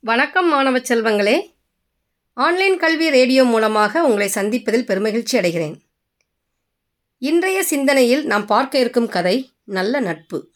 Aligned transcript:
வணக்கம் 0.00 0.48
மாணவ 0.48 0.78
செல்வங்களே. 0.78 1.54
ஆன்லைன் 2.32 2.76
கல்வி 2.78 3.10
ரேடியோ 3.10 3.44
மூலமாக 3.44 4.02
உங்களை 4.04 4.30
சந்திப்பதில் 4.34 4.84
பெருமகிழ்ச்சி 4.84 5.32
அடைகிறேன். 5.32 5.74
இன்றைய 7.18 7.62
சிந்தனையில் 7.62 8.24
நாம் 8.24 8.46
பார்க்க 8.46 8.78
இருக்கும் 8.78 9.08
கதை 9.08 9.52
நல்ல 9.64 10.00
நட்பு. 10.00 10.50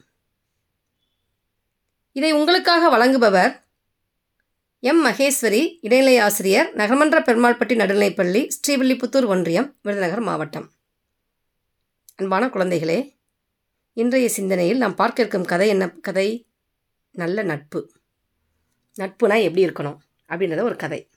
இதை 2.13 2.33
உங்களுக்காக 2.33 2.99
வழங்குபவர் 2.99 3.61
எம். 4.81 5.07
மகேஸ்வரி 5.07 5.79
இடைநிலை 5.81 6.19
ஆசிரியர் 6.19 6.77
நகர்மன்ற 6.77 7.21
பெருமாள்பட்டி 7.21 7.77
நடுநிலைப்பள்ளி 7.83 8.49
ஸ்ரீவில்லிபுத்தூர் 8.59 9.27
ஒன்றியம் 9.27 9.77
விருதுநகர் 9.83 10.21
மாவட்டம். 10.21 10.73
அன்பான 12.17 12.47
குழந்தைகளே 12.47 13.19
இன்றைய 13.93 14.29
சிந்தனையில் 14.29 14.79
நாம் 14.79 14.95
பார்க்க 14.95 15.23
இருக்கும் 15.23 15.45
கதை 15.45 15.69
என்ன? 15.69 15.89
கதை 15.89 16.47
நல்ல 17.11 17.43
நட்பு. 17.43 17.93
நட்புனா 19.01 19.43
எப்படி 19.43 19.67
இருக்கணும் 19.67 19.99
அப்படின்றத 20.29 20.63
ஒரு 20.63 20.77
கதை. 20.77 21.11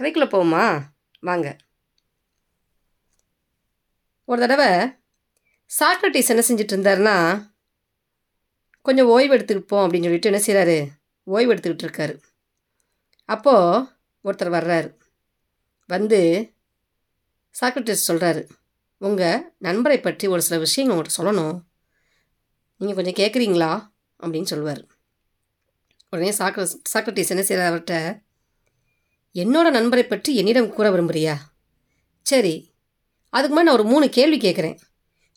கதைக்குள்ளே 0.00 0.28
போவோமா? 0.28 0.82
வாங்க. 1.20 1.56
ஒரு 4.24 4.40
தடவை 4.40 4.98
சாக்ரட்டிஸ் 5.80 6.28
என்ன 6.28 6.42
செஞ்சிட்டு 6.48 6.74
இருந்தாருன்னா 6.74 7.16
கொஞ்சம் 8.82 9.06
ஓய்வு 9.06 9.36
எடுத்துக்கிப்போம் 9.36 9.82
அப்படின்னு 9.82 10.02
சொல்லிட்டு 10.02 10.32
என்ன 10.32 10.44
செய்கிறாரு 10.46 10.88
ஓய்வு 11.22 11.54
எடுத்துக்கிட்டு 11.54 11.86
இருக்காரு. 11.86 12.22
அப்போது 13.24 13.86
ஒருத்தர் 14.24 14.56
வர்றாரு. 14.56 14.96
வந்து 15.86 16.52
சாக்ரட்டிஸ் 17.60 18.08
சொல்கிறாரு 18.08 18.48
உங்கள் 18.96 19.54
நண்பரை 19.58 20.00
பற்றி 20.00 20.26
ஒரு 20.26 20.42
சில 20.42 20.58
விஷயங்கள் 20.60 20.98
உங்கள்கிட்ட 20.98 21.20
சொல்லணும். 21.20 21.62
நீங்கள் 22.76 23.04
கொஞ்சம் 23.04 23.26
கேட்குறீங்களா 23.26 23.92
அப்படின்னு 24.22 24.42
சொல்லுவார். 24.42 24.98
உடனே 26.10 26.30
சாக்ர 26.30 26.62
சாக்ரட்டிஸ் 26.92 27.28
என்ன 27.28 27.42
செய்கிறார் 27.42 27.72
அவர்கிட்ட 27.72 28.22
என்னோட 29.34 29.70
நண்பரை 29.70 30.04
பற்றி 30.06 30.36
என்னிடம் 30.36 30.72
கூற 30.72 30.90
விரும்புகிறியா 30.90 31.36
சரி 32.22 32.74
அதுக்கு 33.28 33.56
முன்னாடி 33.56 33.62
நான் 33.62 33.74
ஒரு 33.74 33.84
மூணு 33.84 34.08
கேள்வி 34.08 34.38
கேட்குறேன் 34.38 34.78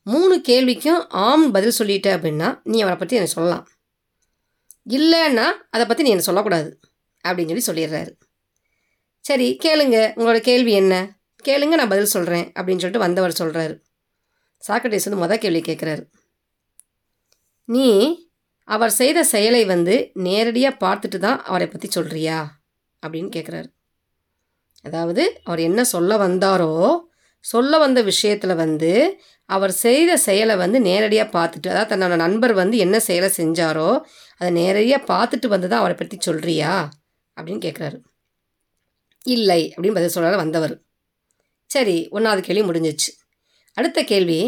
மூணு 0.03 0.41
கேள்விக்கும் 0.47 1.05
ஆம் 1.07 1.51
பதில் 1.51 1.77
சொல்லிட்ட 1.79 2.07
அப்படின்னா 2.15 2.59
நீ 2.63 2.81
அவரை 2.81 2.97
பற்றி 2.97 3.15
எனக்கு 3.15 3.33
சொல்லலாம். 3.33 3.67
இல்லைன்னா 4.89 5.51
அதை 5.69 5.85
பற்றி 5.85 6.03
நீ 6.03 6.09
என்னை 6.09 6.23
சொல்லக்கூடாது 6.23 6.79
அப்படின்னு 7.27 7.61
சொல்லி 7.61 7.85
சொல்லிடுறாரு. 7.85 8.11
சரி 9.19 9.57
கேளுங்க 9.63 9.97
உங்களோட 10.15 10.39
கேள்வி 10.39 10.71
என்ன? 10.71 11.21
கேளுங்க 11.45 11.75
நான் 11.75 11.87
பதில் 11.87 12.05
சொல்கிறேன் 12.05 12.45
அப்படின்னு 12.47 12.81
சொல்லிட்டு 12.83 12.99
வந்தவர் 12.99 13.39
சொல்கிறாரு 13.39 13.75
சாக்ரட்டிஸ் 14.67 15.09
வந்து 15.09 15.21
மொதல் 15.25 15.39
கேள்வி 15.39 15.61
கேட்குறாரு 15.61 16.03
நீ 17.65 17.87
அவர் 18.67 18.91
செய்த 18.91 19.19
செயலை 19.23 19.61
வந்து 19.65 19.95
நேரடியாக 20.21 20.81
பார்த்துட்டு 20.83 21.17
தான் 21.17 21.39
அவரை 21.43 21.67
பற்றி 21.67 21.87
சொல்கிறியா 21.87 22.37
அப்படின்னு 23.03 23.29
கேட்குறாரு 23.35 23.69
அதாவது 24.85 25.23
அவர் 25.43 25.59
என்ன 25.59 25.81
சொல்ல 25.85 26.17
வந்தாரோ 26.17 26.73
சொல்ல 27.45 27.77
வந்த 27.77 27.99
விஷயத்தில் 28.01 28.55
வந்து 28.55 28.91
அவர் 29.49 29.73
செய்த 29.77 30.11
செயலை 30.17 30.55
வந்து 30.55 30.79
நேரடியாக 30.81 31.33
பார்த்துட்டு 31.37 31.71
அதாவது 31.71 31.91
தன்னோட 31.93 32.15
நண்பர் 32.15 32.53
வந்து 32.53 32.77
என்ன 32.77 32.97
செயலை 32.99 33.29
செஞ்சாரோ 33.37 33.89
அதை 34.41 34.51
நேரடியாக 34.51 35.07
பார்த்துட்டு 35.13 35.47
வந்து 35.47 35.67
தான் 35.67 35.79
அவரை 35.79 35.97
பற்றி 35.97 36.17
சொல்கிறியா 36.19 36.73
அப்படின்னு 37.37 37.63
கேட்குறாரு 37.65 37.97
இல்லை 39.25 39.61
அப்படின்னு 39.75 39.97
பதில் 39.97 40.15
சொல்கிறார் 40.15 40.43
வந்தவர். 40.43 40.73
சரி 41.69 41.97
ஒன்றாவது 42.09 42.41
கேள்வி 42.41 42.63
முடிஞ்சிச்சு. 42.69 43.11
அடுத்த 43.77 43.99
கேள்வி 44.03 44.41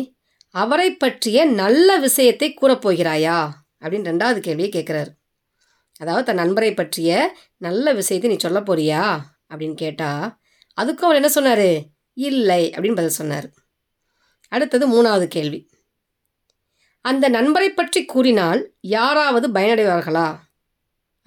அவரை 0.55 0.89
பற்றிய 0.93 1.37
நல்ல 1.61 1.89
விஷயத்தை 1.97 2.47
கூறப்போகிறாயா? 2.53 3.37
அப்படின்னு 3.85 4.09
ரெண்டாவது 4.11 4.39
கேள்வியை 4.39 4.69
கேட்குறாரு 4.71 5.11
அதாவது 5.97 6.25
தன் 6.25 6.35
நண்பரை 6.35 6.73
பற்றிய 6.73 7.09
நல்ல 7.57 7.93
விஷயத்தை 7.93 8.31
நீ 8.31 8.37
சொல்ல 8.37 8.59
போறியா? 8.59 9.03
அப்படின்னு 9.49 9.73
கேட்டால் 9.73 10.25
அதுக்கும் 10.77 11.07
அவர் 11.07 11.15
என்ன 11.15 11.29
சொன்னார்? 11.29 11.69
இல்லை 12.17 12.61
அப்படின்னு 12.75 12.95
பதில் 12.95 13.17
சொன்னார். 13.19 13.47
அடுத்தது 14.51 14.85
மூணாவது 14.87 15.27
கேள்வி. 15.27 15.59
அந்த 17.05 17.25
நண்பரை 17.29 17.69
பற்றி 17.71 18.05
கூறினால் 18.05 18.61
யாராவது 18.79 19.47
பயனடைவார்களா? 19.49 20.27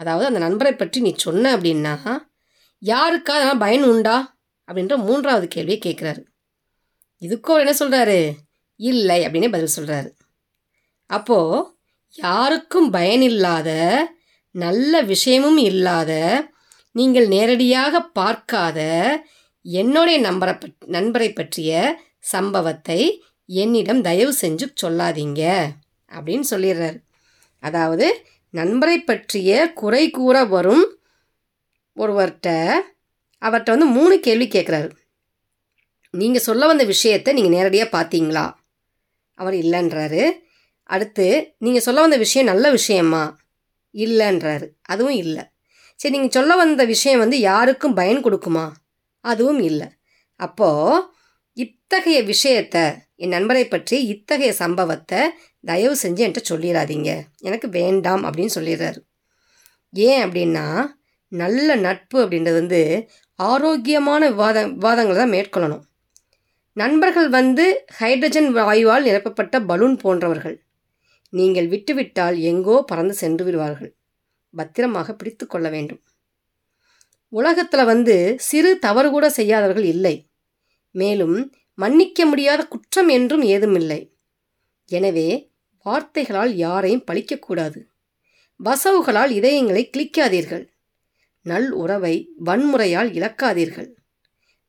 அதாவது 0.01 0.27
அந்த 0.27 0.39
நண்பரை 0.39 0.73
பற்றி 0.75 1.01
நீ 1.01 1.15
சொன்ன 1.17 1.57
அப்படின்னா 1.57 1.95
யாருக்கா 2.83 3.33
அதனால் 3.37 3.59
பயன் 3.59 3.85
உண்டா? 3.85 4.17
அப்படின்ற 4.69 4.97
மூன்றாவது 4.97 5.49
கேள்வியை 5.49 5.79
கேட்குறாரு 5.81 6.23
இதுக்கும் 7.23 7.55
அவர் 7.55 7.65
என்ன 7.65 7.75
சொல்கிறாரு 7.79 8.19
இல்லை 8.81 9.27
அப்படின்னே 9.27 9.51
பதில் 9.51 9.77
சொல்கிறாரு 9.77 10.11
அப்போது 11.11 11.78
யாருக்கும் 12.15 12.91
பயனில்லாத 12.91 13.71
நல்ல 14.55 15.03
விஷயமும் 15.03 15.57
இல்லாத 15.57 16.13
நீங்கள் 16.93 17.29
நேரடியாக 17.29 18.01
பார்க்காத 18.01 18.79
என்னுடைய 19.63 20.31
நம்பரை 20.31 20.61
பட் 20.61 20.77
நண்பரை 20.87 21.33
பற்றிய 21.33 21.99
சம்பவத்தை 22.19 23.01
என்னிடம் 23.47 24.01
தயவு 24.01 24.35
செஞ்சு 24.41 24.67
சொல்லாதீங்க. 24.83 25.43
அப்படின்னு 26.11 26.45
சொல்லிடுறாரு. 26.51 26.99
அதாவது 27.63 28.07
நண்பரை 28.51 29.01
பற்றிய 29.01 29.73
குறை 29.73 30.11
கூற 30.11 30.45
வரும் 30.45 30.85
ஒருவர்கிட்ட 31.97 32.49
அவர்கிட்ட 33.43 33.71
வந்து 33.71 33.87
மூணு 33.87 34.21
கேள்வி 34.21 34.47
கேட்குறாரு 34.47 34.91
நீங்கள் 36.11 36.41
சொல்ல 36.41 36.67
வந்த 36.67 36.85
விஷயத்தை 36.85 37.35
நீங்கள் 37.35 37.51
நேரடியாக 37.51 37.99
பார்த்தீங்களா? 37.99 38.55
அவர் 39.35 39.55
இல்லைன்றாரு. 39.55 40.23
அடுத்து 40.89 41.55
நீங்கள் 41.59 41.83
சொல்ல 41.83 42.01
வந்த 42.01 42.17
விஷயம் 42.17 42.51
நல்ல 42.51 42.71
விஷயமா? 42.71 43.23
இல்லைன்றாரு. 43.95 44.67
அதுவும் 44.83 45.19
இல்லை. 45.23 45.45
சரி 46.01 46.15
நீங்கள் 46.15 46.37
சொல்ல 46.37 46.57
வந்த 46.57 46.85
விஷயம் 46.85 47.19
வந்து 47.19 47.39
யாருக்கும் 47.41 47.95
பயன் 47.95 48.25
கொடுக்குமா? 48.25 48.67
அதுவும் 49.25 49.61
இல்லை. 49.61 49.89
அப்போது 50.41 51.05
இத்தகைய 51.53 52.19
விஷயத்தை 52.23 52.85
என் 53.17 53.29
நண்பரை 53.29 53.65
பற்றி 53.69 53.97
இத்தகைய 54.07 54.53
சம்பவத்தை 54.53 55.21
தயவு 55.65 55.97
செஞ்சு 56.03 56.23
என்கிட்ட 56.25 56.43
சொல்லிடாதீங்க 56.49 57.11
எனக்கு 57.39 57.69
வேண்டாம் 57.69 58.25
அப்படின்னு 58.25 58.55
சொல்லிடுறாரு. 58.55 59.01
ஏன் 59.95 60.23
அப்படின்னா 60.25 60.67
நல்ல 61.33 61.69
நட்பு 61.77 62.17
அப்படின்றது 62.25 62.59
வந்து 62.63 63.11
ஆரோக்கியமான 63.39 64.23
விவாத 64.31 64.59
விவாதங்களை 64.75 65.17
தான் 65.17 65.35
மேற்கொள்ளணும். 65.37 65.85
நண்பர்கள் 66.77 67.29
வந்து 67.29 67.65
ஹைட்ரஜன் 68.01 68.51
வாயுவால் 68.57 69.07
நிரப்பப்பட்ட 69.07 69.57
பலூன் 69.61 69.97
போன்றவர்கள். 69.97 70.57
நீங்கள் 71.33 71.69
விட்டுவிட்டால் 71.69 72.37
எங்கோ 72.41 72.77
பறந்து 72.83 73.15
சென்று 73.15 73.45
விடுவார்கள். 73.45 73.93
பத்திரமாக 74.55 75.15
பிடித்து 75.15 75.47
கொள்ள 75.47 75.69
வேண்டும். 75.69 76.01
உலகத்தில் 77.29 77.85
வந்து 77.85 78.37
சிறு 78.39 78.71
தவறு 78.79 79.11
கூட 79.11 79.27
செய்யாதவர்கள் 79.31 79.85
இல்லை. 79.85 80.17
மேலும் 80.95 81.37
மன்னிக்க 81.75 82.27
முடியாத 82.27 82.61
குற்றம் 82.65 83.09
என்றும் 83.09 83.43
ஏதுமில்லை 83.43 84.01
எனவே 84.89 85.29
வார்த்தைகளால் 85.87 86.53
யாரையும் 86.55 87.05
பழிக்கக்கூடாது 87.07 87.81
வசவுகளால் 88.61 89.31
இதயங்களை 89.31 89.83
கிளிக்காதீர்கள் 89.95 90.65
நல் 91.43 91.71
உறவை 91.71 92.15
வன்முறையால் 92.45 93.11
இழக்காதீர்கள். 93.19 93.91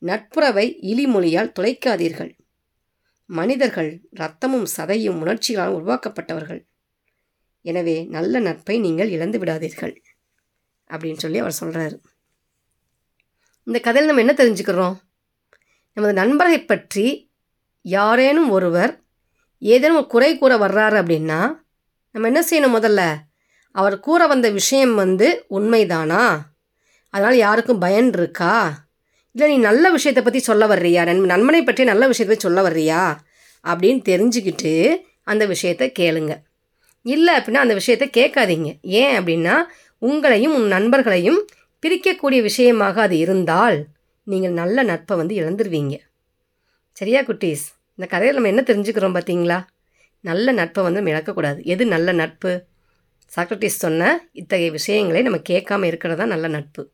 நட்புறவை 0.02 0.66
இழிமொழியால் 0.91 1.53
துளைக்காதீர்கள். 1.58 2.31
மனிதர்கள் 3.29 3.90
ரத்தமும் 4.19 4.67
சதையும் 4.78 5.19
உணர்ச்சிகளால் 5.23 5.75
உருவாக்கப்பட்டவர்கள். 5.79 6.62
எனவே 7.62 7.95
நல்ல 8.16 8.40
நட்பை 8.40 8.75
நீங்கள் 8.79 9.09
இழந்து 9.09 9.38
விடாதீர்கள் 9.40 9.94
அப்படின்னு 10.90 11.22
சொல்லி 11.23 11.40
அவர் 11.40 11.59
சொல்கிறார் 11.62 11.95
இந்த 13.67 13.79
கதையில் 13.79 14.09
நம்ம 14.09 14.23
என்ன 14.25 14.34
தெரிஞ்சுக்கிறோம்? 14.38 14.95
நமது 15.94 16.13
நண்பரை 16.13 16.57
பற்றி 16.63 17.07
யாரேனும் 17.81 18.50
ஒருவர் 18.50 18.94
ஏதேனும் 19.61 19.97
ஒரு 19.97 20.07
குறை 20.07 20.31
கூற 20.38 20.53
வர்றாரு 20.57 20.97
அப்படின்னா 21.01 21.40
நம்ம 22.16 22.29
என்ன 22.31 22.41
செய்யணும் 22.50 22.75
முதல்ல? 22.78 23.01
அவர் 23.75 23.96
கூற 24.00 24.22
வந்த 24.28 24.47
விஷயம் 24.50 24.94
வந்து 24.96 25.28
உண்மைதானா? 25.50 26.23
அதனால் 27.14 27.37
யாருக்கும் 27.37 27.79
பயன் 27.79 28.09
இருக்கா? 28.14 28.53
இல்லை 29.31 29.55
நீ 29.55 29.58
நல்ல 29.58 29.91
விஷயத்தை 29.91 30.23
பற்றி 30.23 30.40
சொல்ல 30.40 30.67
வர்றியா? 30.67 31.05
நன் 31.05 31.26
நண்பனை 31.26 31.64
பற்றி 31.64 31.84
நல்ல 31.84 32.08
விஷயத்தை 32.08 32.37
பற்றி 32.37 32.47
சொல்ல 32.47 32.70
வர்றியா? 32.70 33.02
அப்படின்னு 33.66 34.02
தெரிஞ்சுக்கிட்டு 34.09 34.97
அந்த 35.23 35.46
விஷயத்தை 35.46 35.91
கேளுங்க. 35.99 36.34
இல்லை 37.02 37.37
அப்படின்னா 37.37 37.53
அந்த 37.53 37.73
விஷயத்தை 37.73 38.08
கேட்காதீங்க. 38.17 38.79
ஏன் 38.81 39.20
அப்படின்னா 39.20 39.55
உங்களையும் 40.02 40.55
உன் 40.55 40.72
நண்பர்களையும் 40.72 41.46
பிரிக்கக்கூடிய 41.84 42.41
விஷயமாக 42.41 43.02
அது 43.02 43.17
இருந்தால் 43.17 43.85
நீங்கள் 44.23 44.52
நல்ல 44.52 44.84
நட்பை 44.84 45.17
வந்து 45.17 45.35
இழந்துருவீங்க. 45.35 45.96
சரியா 46.91 47.22
குட்டீஸ்? 47.22 47.66
இந்த 47.96 48.08
கதையில் 48.09 48.35
நம்ம 48.35 48.49
என்ன 48.49 48.64
தெரிஞ்சுக்கிறோம் 48.67 49.16
பார்த்தீங்களா 49.17 49.66
நல்ல 50.20 50.52
நட்பை 50.52 50.84
வந்து 50.84 51.02
நம்ம 51.02 51.17
இழக்கக்கூடாது. 51.17 51.64
எது 51.64 51.85
நல்ல 51.85 52.11
நட்பு? 52.11 52.64
சாக்ரட்டிஸ் 53.35 53.82
சொன்ன 53.85 54.29
இத்தகைய 54.32 54.72
விஷயங்களை 54.72 55.22
நம்ம 55.22 55.40
கேட்காம 55.49 55.84
இருக்கிறது 55.84 56.20
தான் 56.20 56.28
நல்ல 56.28 56.47
நட்பு. 56.47 56.91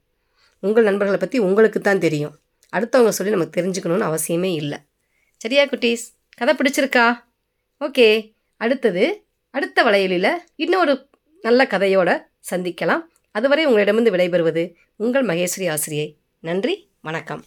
உங்கள் 0.66 0.88
நண்பர்களை 0.88 1.20
பற்றி 1.20 1.38
உங்களுக்கு 1.48 1.80
தான் 1.82 2.04
தெரியும். 2.06 2.34
அடுத்தவங்க 2.76 3.14
சொல்லி 3.18 3.34
நமக்கு 3.34 3.62
தெரிஞ்சுக்கணும்னு 3.62 4.08
அவசியமே 4.10 4.52
இல்லை. 4.62 4.80
சரியா 5.44 5.64
குட்டீஸ்? 5.64 6.06
கதை 6.38 6.54
பிடிச்சிருக்கா? 6.58 7.06
ஓகே. 7.80 8.08
அடுத்தது 8.58 9.04
அடுத்த 9.58 9.84
வளையலில் 9.84 10.32
இன்னொரு 10.56 10.94
நல்ல 11.42 11.68
கதையோட 11.70 12.10
சந்திக்கலாம். 12.52 13.04
அதுவரை 13.32 13.66
உங்களிடமிருந்து 13.66 14.16
விடைபெறுவது 14.16 14.64
உங்கள் 14.96 15.26
மகேஸ்வரி 15.26 15.68
ஆசிரியை. 15.76 16.08
நன்றி 16.40 16.76
வணக்கம். 17.02 17.44